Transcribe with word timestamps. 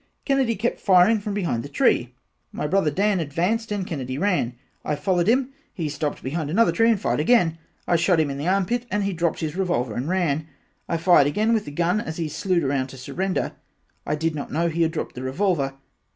Kennedy 0.25 0.55
kept 0.55 0.79
firing 0.79 1.19
from 1.19 1.35
behind 1.35 1.61
the 1.61 1.69
tree 1.69 2.11
my 2.51 2.65
brother 2.65 2.89
Dan 2.89 3.19
advanced 3.19 3.71
and 3.71 3.85
Kennedy 3.85 4.17
ran 4.17 4.55
I 4.83 4.95
followed 4.95 5.27
him 5.27 5.49
he 5.71 5.87
stopped 5.89 6.23
behind 6.23 6.49
another 6.49 6.71
tree 6.71 6.89
and 6.89 6.99
fired 6.99 7.19
again. 7.19 7.59
I 7.87 7.97
shot 7.97 8.19
him 8.19 8.31
in 8.31 8.39
the 8.39 8.47
arm 8.47 8.65
pit 8.65 8.87
and 8.89 9.03
he 9.03 9.13
dropped 9.13 9.41
his 9.41 9.55
revolver 9.55 9.93
and 9.93 10.09
ran 10.09 10.47
I 10.89 10.97
fired 10.97 11.27
again 11.27 11.53
with 11.53 11.65
the 11.65 11.71
gun 11.71 12.01
as 12.01 12.17
he 12.17 12.29
slewed 12.29 12.63
around 12.63 12.87
to 12.87 12.97
surrender 12.97 13.51
I 14.03 14.15
did 14.15 14.33
not 14.33 14.51
know 14.51 14.69
he 14.69 14.81
had 14.81 14.91
dropped 14.91 15.13
his 15.17 15.23
revolver. 15.23 15.75